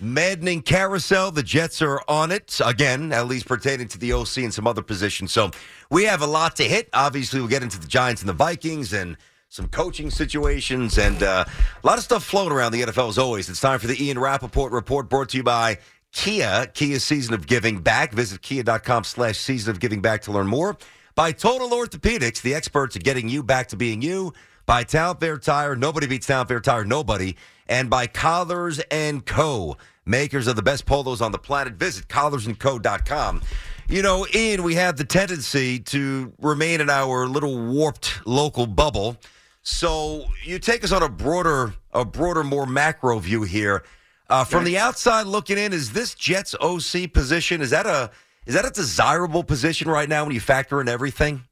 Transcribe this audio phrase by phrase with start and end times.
[0.00, 1.32] maddening carousel.
[1.32, 4.82] The Jets are on it again, at least pertaining to the OC and some other
[4.82, 5.32] positions.
[5.32, 5.50] So
[5.90, 6.88] we have a lot to hit.
[6.92, 9.16] Obviously, we'll get into the Giants and the Vikings and
[9.48, 11.44] some coaching situations and uh,
[11.82, 13.50] a lot of stuff floating around the NFL as always.
[13.50, 15.78] It's time for the Ian Rapoport report brought to you by
[16.12, 18.12] Kia, Kia's season of giving back.
[18.12, 20.76] Visit kia.com slash season of giving back to learn more.
[21.14, 24.32] By Total Orthopedics, the experts at getting you back to being you.
[24.64, 27.36] By Town Fair Tire, nobody beats Town Fair Tire, nobody.
[27.66, 31.74] And by Collars and Co., makers of the best polos on the planet.
[31.74, 33.42] Visit collarsandco.com.
[33.88, 39.16] You know, Ian, we have the tendency to remain in our little warped local bubble.
[39.62, 43.84] So you take us on a broader, a broader, more macro view here.
[44.32, 48.10] Uh, from the outside looking in, is this Jets OC position is that a
[48.46, 51.42] is that a desirable position right now when you factor in everything?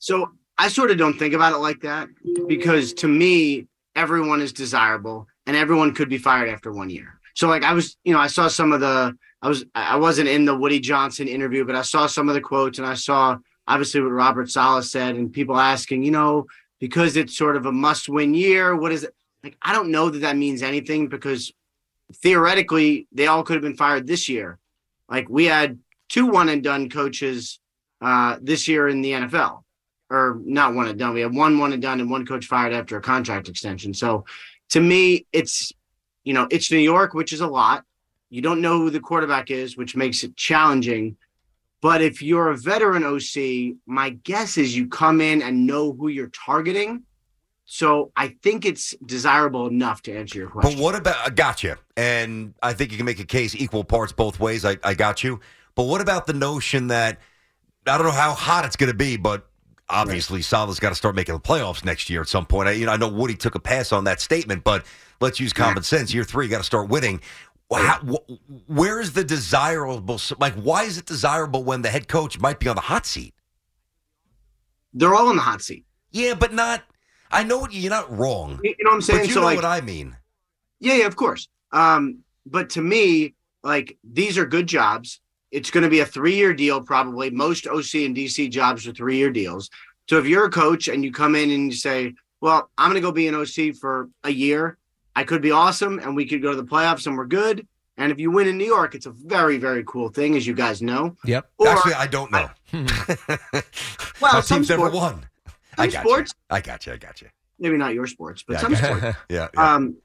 [0.00, 2.08] So I sort of don't think about it like that
[2.48, 7.20] because to me, everyone is desirable and everyone could be fired after one year.
[7.36, 10.28] So like I was, you know, I saw some of the I was I wasn't
[10.28, 13.38] in the Woody Johnson interview, but I saw some of the quotes and I saw
[13.68, 16.46] obviously what Robert Saleh said and people asking, you know,
[16.80, 19.14] because it's sort of a must-win year, what is it?
[19.44, 21.52] Like I don't know that that means anything because
[22.12, 24.58] theoretically they all could have been fired this year.
[25.08, 25.78] Like we had
[26.08, 27.60] two one and done coaches
[28.00, 29.62] uh, this year in the NFL,
[30.10, 31.14] or not one and done.
[31.14, 33.94] We had one one and done and one coach fired after a contract extension.
[33.94, 34.24] So
[34.70, 35.72] to me, it's
[36.24, 37.84] you know it's New York, which is a lot.
[38.30, 41.16] You don't know who the quarterback is, which makes it challenging.
[41.80, 46.08] But if you're a veteran OC, my guess is you come in and know who
[46.08, 47.02] you're targeting
[47.64, 50.76] so I think it's desirable enough to answer your question.
[50.76, 51.16] But what about?
[51.24, 54.64] I got you, and I think you can make a case equal parts both ways.
[54.64, 55.40] I, I got you.
[55.74, 57.18] But what about the notion that
[57.86, 59.46] I don't know how hot it's going to be, but
[59.88, 60.44] obviously right.
[60.44, 62.68] Saleh's got to start making the playoffs next year at some point.
[62.68, 64.84] I, you know, I know Woody took a pass on that statement, but
[65.20, 66.12] let's use common sense.
[66.14, 67.20] Year three, you got to start winning.
[67.72, 70.20] How, wh- where is the desirable?
[70.38, 73.34] Like, why is it desirable when the head coach might be on the hot seat?
[74.92, 75.84] They're all in the hot seat.
[76.12, 76.84] Yeah, but not
[77.34, 78.60] I know what you're not wrong.
[78.62, 79.20] You know what I'm saying?
[79.20, 80.16] But you so know like, what I mean.
[80.80, 81.48] Yeah, yeah, of course.
[81.72, 85.20] Um, but to me, like these are good jobs.
[85.50, 87.30] It's going to be a three-year deal, probably.
[87.30, 89.70] Most OC and DC jobs are three-year deals.
[90.08, 93.00] So if you're a coach and you come in and you say, "Well, I'm going
[93.00, 94.78] to go be an OC for a year.
[95.16, 98.10] I could be awesome, and we could go to the playoffs, and we're good." And
[98.10, 100.82] if you win in New York, it's a very, very cool thing, as you guys
[100.82, 101.16] know.
[101.24, 101.48] Yep.
[101.58, 102.50] Or, Actually, I don't know.
[102.72, 103.38] I,
[104.20, 105.26] well, Our team's never won.
[105.78, 106.32] I got sports.
[106.34, 106.56] You.
[106.56, 106.92] I got you.
[106.92, 107.28] I got you.
[107.58, 109.02] Maybe not your sports, but yeah, some sports.
[109.28, 109.74] yeah, yeah.
[109.74, 109.96] Um.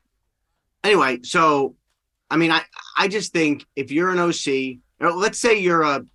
[0.84, 1.76] Anyway, so
[2.30, 2.62] I mean, I
[2.98, 6.06] I just think if you're an OC, or let's say you're a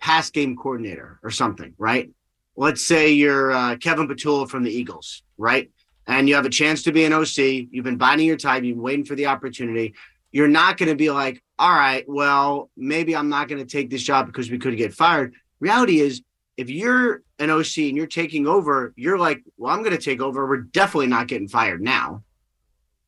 [0.00, 2.10] pass game coordinator or something, right?
[2.56, 5.70] Let's say you're uh, Kevin Patullo from the Eagles, right?
[6.06, 7.38] And you have a chance to be an OC.
[7.70, 8.64] You've been biding your time.
[8.64, 9.94] You've been waiting for the opportunity.
[10.32, 13.90] You're not going to be like, all right, well, maybe I'm not going to take
[13.90, 15.34] this job because we could get fired.
[15.60, 16.22] Reality is,
[16.56, 20.20] if you're an OC and you're taking over, you're like, well, I'm going to take
[20.20, 20.46] over.
[20.46, 22.22] We're definitely not getting fired now.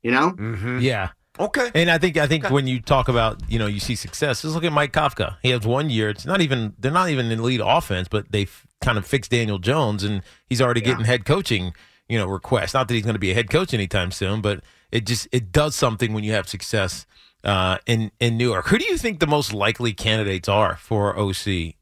[0.03, 0.33] You know?
[0.33, 0.79] Mm-hmm.
[0.81, 1.11] Yeah.
[1.41, 1.71] Okay.
[1.75, 2.53] And I think I think Okay.
[2.55, 5.37] when you talk about you know you see success, just look at Mike Kafka.
[5.41, 6.09] He has one year.
[6.11, 8.49] It's not even they're not even in lead offense, but they
[8.81, 11.75] kind of fixed Daniel Jones, and he's already getting head coaching
[12.09, 12.75] you know requests.
[12.75, 15.53] Not that he's going to be a head coach anytime soon, but it just it
[15.53, 17.07] does something when you have success
[17.45, 18.67] uh, in in New York.
[18.67, 21.75] Who do you think the most likely candidates are for OC?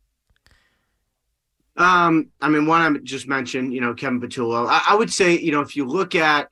[1.76, 4.66] Um, I mean, one I just mentioned, you know, Kevin Patullo.
[4.68, 6.48] I, I would say, you know, if you look at,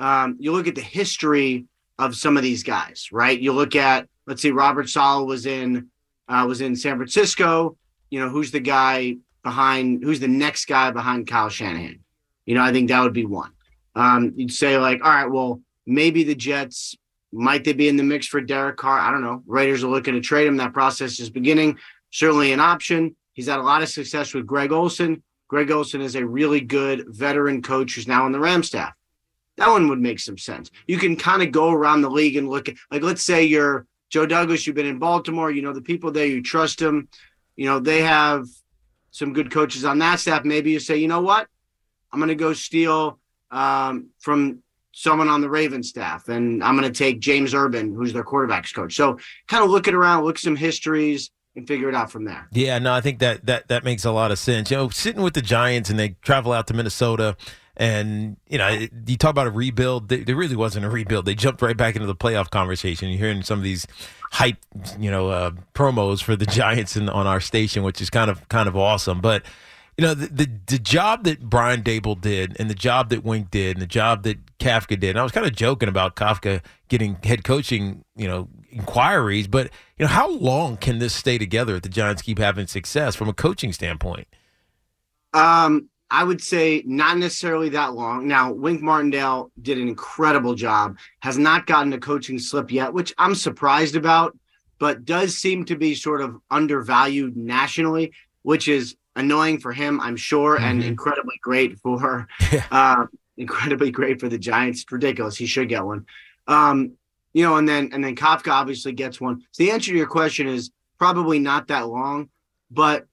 [0.00, 1.66] um, you look at the history
[1.98, 3.38] of some of these guys, right?
[3.38, 5.88] You look at, let's see, Robert Saleh was in
[6.28, 7.76] uh, was in San Francisco.
[8.10, 10.02] You know, who's the guy behind?
[10.02, 12.00] Who's the next guy behind Kyle Shanahan?
[12.44, 13.52] You know, I think that would be one.
[13.94, 16.96] Um, you'd say like, all right, well, maybe the Jets
[17.32, 18.98] might they be in the mix for Derek Carr?
[18.98, 19.42] I don't know.
[19.46, 20.56] Raiders are looking to trade him.
[20.56, 21.78] That process is beginning.
[22.10, 23.16] Certainly an option.
[23.36, 25.22] He's had a lot of success with Greg Olson.
[25.46, 28.94] Greg Olson is a really good veteran coach who's now on the Ram staff.
[29.58, 30.70] That one would make some sense.
[30.86, 33.86] You can kind of go around the league and look at, like, let's say you're
[34.08, 37.08] Joe Douglas, you've been in Baltimore, you know, the people there, you trust them.
[37.56, 38.46] You know, they have
[39.10, 40.44] some good coaches on that staff.
[40.44, 41.46] Maybe you say, you know what?
[42.10, 43.18] I'm going to go steal
[43.50, 44.62] um, from
[44.92, 48.74] someone on the Raven staff, and I'm going to take James Urban, who's their quarterbacks
[48.74, 48.94] coach.
[48.94, 52.46] So kind of look it around, look some histories, and figure it out from there.
[52.52, 54.70] Yeah, no, I think that that that makes a lot of sense.
[54.70, 57.36] You know, sitting with the Giants and they travel out to Minnesota.
[57.78, 60.08] And you know, you talk about a rebuild.
[60.08, 61.26] There really wasn't a rebuild.
[61.26, 63.10] They jumped right back into the playoff conversation.
[63.10, 63.86] You're hearing some of these
[64.32, 64.56] hype,
[64.98, 68.48] you know, uh, promos for the Giants in, on our station, which is kind of
[68.48, 69.20] kind of awesome.
[69.20, 69.42] But
[69.98, 73.50] you know, the, the, the job that Brian Daboll did, and the job that Wink
[73.50, 75.10] did, and the job that Kafka did.
[75.10, 79.48] And I was kind of joking about Kafka getting head coaching, you know, inquiries.
[79.48, 83.14] But you know, how long can this stay together if the Giants keep having success
[83.14, 84.28] from a coaching standpoint?
[85.32, 88.28] Um, I would say not necessarily that long.
[88.28, 93.12] Now, Wink Martindale did an incredible job, has not gotten a coaching slip yet, which
[93.18, 94.38] I'm surprised about,
[94.78, 98.12] but does seem to be sort of undervalued nationally,
[98.42, 100.64] which is annoying for him, I'm sure, mm-hmm.
[100.64, 102.28] and incredibly great for
[102.70, 103.06] uh,
[103.36, 104.82] incredibly great for the Giants.
[104.82, 105.36] It's ridiculous.
[105.36, 106.06] He should get one.
[106.46, 106.92] Um,
[107.36, 109.42] you know, and then and then Kafka obviously gets one.
[109.50, 112.30] So the answer to your question is probably not that long,
[112.70, 113.04] but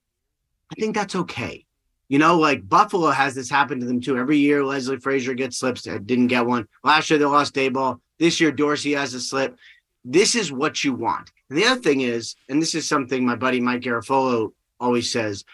[0.72, 1.66] I think that's okay.
[2.08, 4.16] You know, like Buffalo has this happen to them too.
[4.16, 5.82] Every year, Leslie Frazier gets slips.
[5.82, 6.66] Didn't get one.
[6.82, 8.00] Last year, they lost Daboll.
[8.18, 9.58] This year, Dorsey has a slip.
[10.06, 11.30] This is what you want.
[11.50, 15.44] And the other thing is, and this is something my buddy Mike Garafolo always says,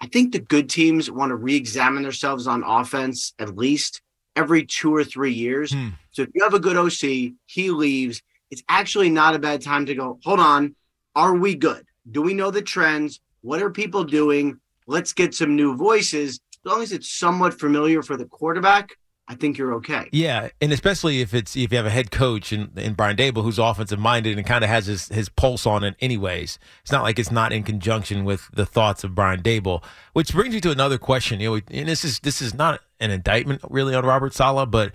[0.00, 4.00] I think the good teams want to re-examine themselves on offense at least
[4.36, 5.72] every two or three years.
[5.72, 5.88] Hmm.
[6.12, 8.22] So if you have a good OC, he leaves.
[8.50, 10.20] It's actually not a bad time to go.
[10.22, 10.76] Hold on,
[11.16, 11.84] are we good?
[12.10, 13.20] Do we know the trends?
[13.40, 14.60] What are people doing?
[14.86, 16.38] Let's get some new voices.
[16.64, 18.96] As long as it's somewhat familiar for the quarterback,
[19.28, 20.08] I think you're okay.
[20.12, 23.42] Yeah, and especially if it's if you have a head coach in, in Brian Daboll
[23.42, 26.60] who's offensive minded and kind of has his, his pulse on it anyways.
[26.82, 29.82] It's not like it's not in conjunction with the thoughts of Brian Daboll,
[30.12, 31.40] Which brings me to another question.
[31.40, 34.92] You know, and this is this is not an indictment really on Robert Saleh, but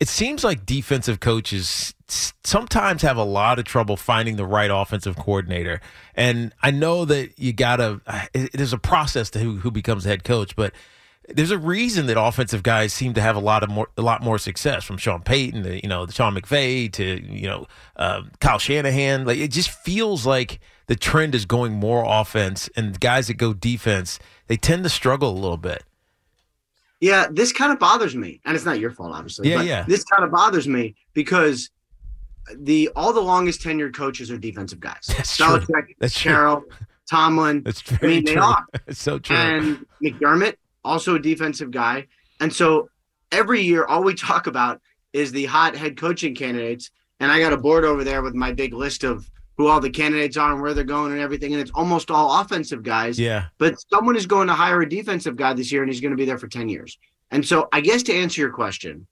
[0.00, 5.16] it seems like defensive coaches sometimes have a lot of trouble finding the right offensive
[5.16, 5.80] coordinator.
[6.14, 8.00] And I know that you gotta
[8.32, 10.72] there's a process to who, who becomes head coach, but
[11.28, 14.22] there's a reason that offensive guys seem to have a lot of more a lot
[14.22, 17.66] more success from Sean Payton to you know Sean McVay to you know
[17.96, 19.24] uh, Kyle Shanahan.
[19.24, 23.52] Like it just feels like the trend is going more offense, and guys that go
[23.52, 25.84] defense they tend to struggle a little bit.
[27.00, 29.50] Yeah, this kind of bothers me, and it's not your fault, obviously.
[29.50, 29.84] Yeah, yeah.
[29.86, 31.70] This kind of bothers me because
[32.56, 35.06] the all the longest tenured coaches are defensive guys.
[35.08, 35.94] That's Belichick, true.
[35.98, 36.86] That's Carroll, true.
[37.10, 37.62] Tomlin.
[37.62, 38.34] That's very I mean, true.
[38.34, 38.64] they are.
[38.86, 39.36] It's so true.
[39.36, 42.06] And McDermott also a defensive guy.
[42.40, 42.88] And so
[43.32, 44.80] every year, all we talk about
[45.12, 46.90] is the hot head coaching candidates.
[47.20, 49.90] And I got a board over there with my big list of who all the
[49.90, 51.52] candidates are and where they're going and everything.
[51.52, 53.18] And it's almost all offensive guys.
[53.18, 53.46] Yeah.
[53.58, 56.16] But someone is going to hire a defensive guy this year and he's going to
[56.16, 56.98] be there for 10 years.
[57.30, 59.06] And so I guess to answer your question,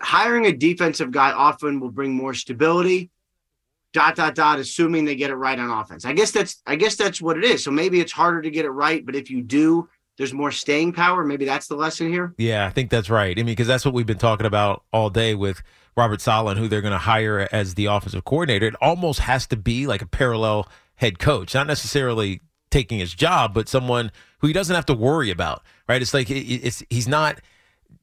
[0.00, 3.10] hiring a defensive guy often will bring more stability.
[3.92, 6.04] Dot dot dot, assuming they get it right on offense.
[6.04, 7.62] I guess that's I guess that's what it is.
[7.62, 10.92] So maybe it's harder to get it right, but if you do, there's more staying
[10.92, 11.24] power.
[11.24, 12.34] Maybe that's the lesson here.
[12.38, 13.36] Yeah, I think that's right.
[13.36, 15.62] I mean, because that's what we've been talking about all day with
[15.96, 18.66] Robert Saleh and who they're going to hire as the offensive coordinator.
[18.66, 22.40] It almost has to be like a parallel head coach, not necessarily
[22.70, 25.62] taking his job, but someone who he doesn't have to worry about.
[25.88, 26.00] Right?
[26.00, 27.40] It's like it's he's not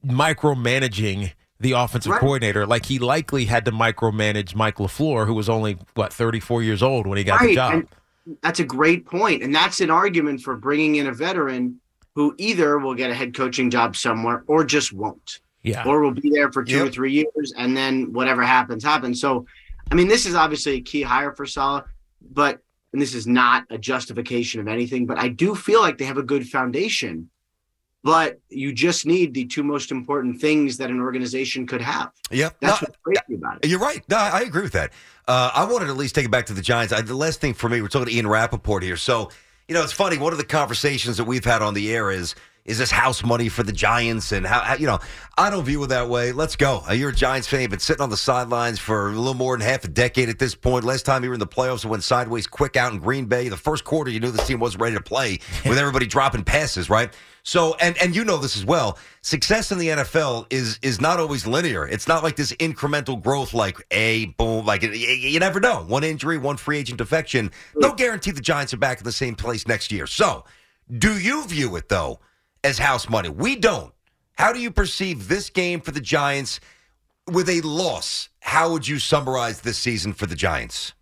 [0.06, 2.20] micromanaging the offensive right.
[2.20, 6.82] coordinator like he likely had to micromanage Mike LaFleur, who was only what 34 years
[6.82, 7.48] old when he got right.
[7.48, 7.72] the job.
[7.72, 7.88] And
[8.42, 11.80] that's a great point, and that's an argument for bringing in a veteran
[12.14, 15.40] who either will get a head coaching job somewhere or just won't.
[15.62, 15.84] Yeah.
[15.86, 16.88] Or will be there for two yep.
[16.88, 19.20] or three years and then whatever happens, happens.
[19.20, 19.46] So,
[19.90, 21.84] I mean, this is obviously a key hire for Saleh,
[22.32, 22.58] but,
[22.92, 26.18] and this is not a justification of anything, but I do feel like they have
[26.18, 27.30] a good foundation.
[28.04, 32.10] But you just need the two most important things that an organization could have.
[32.32, 32.56] Yep.
[32.58, 33.68] That's no, what's crazy about it.
[33.70, 34.02] You're right.
[34.08, 34.92] No, I agree with that.
[35.28, 36.92] Uh, I wanted to at least take it back to the Giants.
[36.92, 38.96] I, the last thing for me, we're talking to Ian Rapoport here.
[38.96, 39.30] So,
[39.68, 40.18] you know, it's funny.
[40.18, 43.48] One of the conversations that we've had on the air is, is this house money
[43.48, 44.30] for the Giants?
[44.30, 45.00] And how, how you know,
[45.36, 46.30] I don't view it that way.
[46.30, 46.82] Let's go.
[46.88, 47.62] Uh, You're a Giants fan.
[47.62, 50.38] You've been sitting on the sidelines for a little more than half a decade at
[50.38, 50.84] this point.
[50.84, 53.48] Last time you were in the playoffs, it went sideways quick out in Green Bay.
[53.48, 56.88] The first quarter, you knew this team wasn't ready to play with everybody dropping passes,
[56.88, 57.12] right?
[57.42, 58.96] So, and and you know this as well.
[59.22, 61.84] Success in the NFL is is not always linear.
[61.88, 65.82] It's not like this incremental growth, like a boom, like you, you never know.
[65.82, 67.50] One injury, one free agent defection.
[67.74, 70.06] No guarantee the Giants are back in the same place next year.
[70.06, 70.44] So,
[70.98, 72.20] do you view it though
[72.64, 73.28] as house money?
[73.28, 73.92] We don't.
[74.34, 76.60] How do you perceive this game for the Giants
[77.30, 78.28] with a loss?
[78.40, 80.94] How would you summarize this season for the Giants?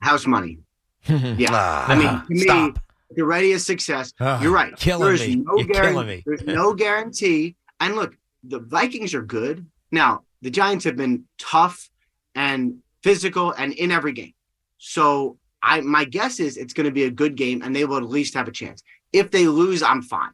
[0.00, 0.58] House money.
[1.08, 1.48] yeah.
[1.50, 2.78] Ah, I mean, to stop.
[3.10, 4.12] if you're ready a success.
[4.20, 4.74] Ah, you're right.
[4.76, 5.36] killing There's me.
[5.36, 5.92] no You're guarantee.
[5.92, 6.22] killing me.
[6.26, 7.56] There's no guarantee.
[7.80, 9.66] And look, the Vikings are good.
[9.90, 11.90] Now, the Giants have been tough
[12.34, 14.34] and physical and in every game.
[14.78, 17.96] So I my guess is it's going to be a good game and they will
[17.96, 18.82] at least have a chance.
[19.12, 20.30] If they lose, I'm fine.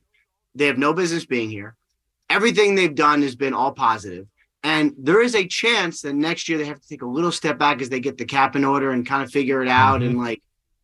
[0.54, 1.76] They have no business being here.
[2.28, 4.26] Everything they've done has been all positive.
[4.62, 7.58] And there is a chance that next year they have to take a little step
[7.58, 10.02] back as they get the cap in order and kind of figure it out.
[10.02, 10.24] And mm-hmm.
[10.24, 10.42] like,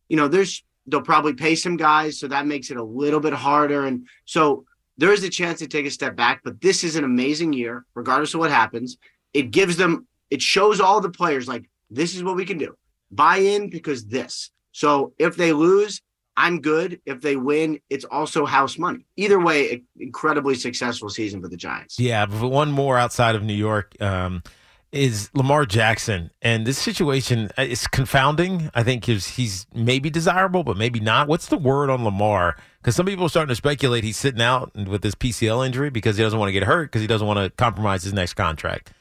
[0.09, 3.33] you know, there's they'll probably pay some guys, so that makes it a little bit
[3.33, 3.85] harder.
[3.85, 4.65] And so
[4.97, 7.85] there is a chance to take a step back, but this is an amazing year,
[7.93, 8.97] regardless of what happens.
[9.33, 12.75] It gives them, it shows all the players like this is what we can do.
[13.11, 14.49] Buy in because this.
[14.71, 16.01] So if they lose,
[16.37, 17.01] I'm good.
[17.07, 19.05] If they win, it's also house money.
[19.17, 21.99] Either way, incredibly successful season for the Giants.
[21.99, 24.43] Yeah, but one more outside of New York um,
[24.91, 28.69] is Lamar Jackson, and this situation uh, is confounding.
[28.75, 31.27] I think he's, he's maybe desirable, but maybe not.
[31.27, 32.55] What's the word on Lamar?
[32.79, 36.17] Because some people are starting to speculate he's sitting out with this PCL injury because
[36.17, 38.93] he doesn't want to get hurt because he doesn't want to compromise his next contract.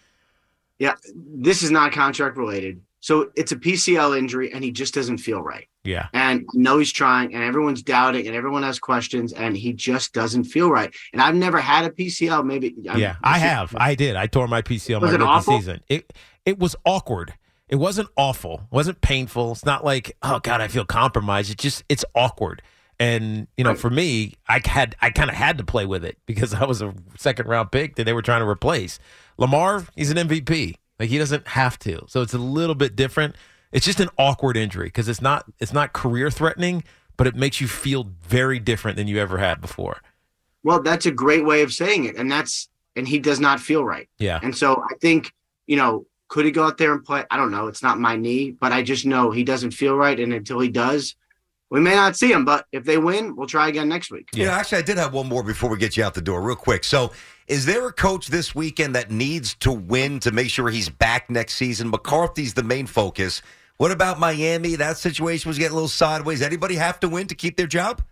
[0.78, 2.80] Yeah, this is not contract related.
[3.00, 5.68] So it's a PCL injury, and he just doesn't feel right.
[5.86, 9.72] Yeah, And I know he's trying, and everyone's doubting, and everyone has questions, and he
[9.72, 10.92] just doesn't feel right.
[11.12, 12.44] And I've never had a PCL.
[12.44, 13.74] Maybe I'm- yeah, I have.
[13.78, 14.16] I did.
[14.16, 15.58] I tore my PCL Was my it rookie awful?
[15.58, 15.80] season.
[15.88, 16.12] It
[16.44, 17.34] it was awkward.
[17.68, 18.54] It wasn't awful.
[18.70, 19.52] It wasn't painful.
[19.52, 21.50] It's not like oh god, I feel compromised.
[21.50, 22.62] It's just it's awkward.
[22.98, 26.16] And you know, for me, I had I kind of had to play with it
[26.26, 28.98] because I was a second round pick that they were trying to replace.
[29.38, 30.76] Lamar, he's an MVP.
[30.98, 32.04] Like he doesn't have to.
[32.08, 33.36] So it's a little bit different.
[33.72, 36.84] It's just an awkward injury because it's not it's not career threatening,
[37.16, 40.02] but it makes you feel very different than you ever had before.
[40.62, 43.84] Well, that's a great way of saying it, and that's and he does not feel
[43.84, 44.08] right.
[44.18, 44.40] Yeah.
[44.42, 45.32] And so I think
[45.66, 47.24] you know, could he go out there and play?
[47.30, 47.66] I don't know.
[47.66, 50.68] It's not my knee, but I just know he doesn't feel right, and until he
[50.68, 51.16] does,
[51.70, 54.28] we may not see them, But if they win, we'll try again next week.
[54.32, 54.56] Yeah.
[54.56, 56.84] actually, I did have one more before we get you out the door, real quick.
[56.84, 57.12] So,
[57.48, 61.30] is there a coach this weekend that needs to win to make sure he's back
[61.30, 61.90] next season?
[61.90, 63.42] McCarthy's the main focus.
[63.76, 64.74] What about Miami?
[64.76, 66.40] That situation was getting a little sideways.
[66.40, 68.02] Anybody have to win to keep their job?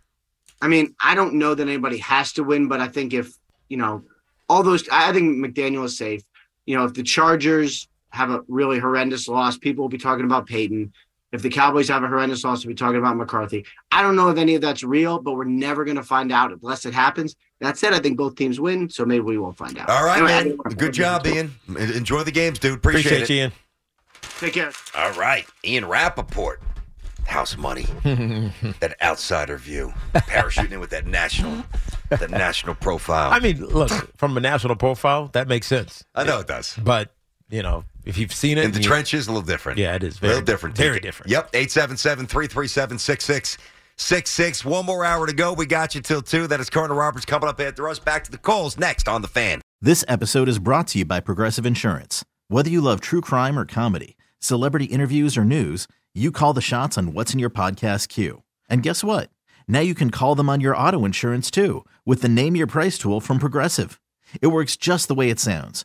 [0.61, 3.33] I mean, I don't know that anybody has to win, but I think if
[3.69, 4.05] you know
[4.49, 6.23] all those, I think McDaniel is safe.
[6.67, 10.47] You know, if the Chargers have a really horrendous loss, people will be talking about
[10.47, 10.93] Peyton.
[11.35, 13.67] If the Cowboys have a horrendous loss, we'll be talking about McCarthy.
[13.91, 16.53] I don't know if any of that's real, but we're never going to find out
[16.53, 17.35] unless it happens.
[17.61, 19.88] That said, I think both teams win, so maybe we won't find out.
[19.91, 20.76] All right, Anyway, man.
[20.76, 21.53] Good job, Ian.
[21.76, 22.75] Enjoy the games, dude.
[22.79, 23.31] Appreciate, Appreciate it.
[23.31, 23.53] you, Ian.
[24.38, 24.71] Take care.
[24.97, 26.62] All right, Ian Rapoport.
[27.26, 27.87] House money.
[28.05, 29.93] that outsider view.
[30.14, 31.64] Parachuting in with that national
[32.11, 33.33] that national profile.
[33.33, 36.05] I mean, look, from a national profile, that makes sense.
[36.14, 36.79] I know it does.
[36.81, 37.12] But,
[37.51, 39.79] you know, if you've seen it In the you- trenches, a little different.
[39.79, 40.21] Yeah, it is.
[40.21, 40.77] a little different.
[40.77, 41.31] Very Take different.
[41.31, 41.51] Yep.
[41.55, 44.65] 877 337 6666.
[44.65, 45.53] One more hour to go.
[45.53, 46.47] We got you till 2.
[46.49, 47.99] That is Carton Roberts coming up after us.
[47.99, 49.61] Back to the calls next on The Fan.
[49.81, 52.25] This episode is brought to you by Progressive Insurance.
[52.49, 56.97] Whether you love true crime or comedy, celebrity interviews or news, you call the shots
[56.97, 58.43] on what's in your podcast queue.
[58.69, 59.31] And guess what?
[59.69, 62.97] Now you can call them on your auto insurance too with the Name Your Price
[62.99, 64.01] tool from Progressive.
[64.41, 65.85] It works just the way it sounds.